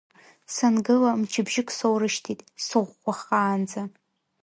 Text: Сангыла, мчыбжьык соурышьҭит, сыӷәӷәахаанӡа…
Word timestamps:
Сангыла, 0.55 1.11
мчыбжьык 1.21 1.69
соурышьҭит, 1.77 2.39
сыӷәӷәахаанӡа… 2.65 3.81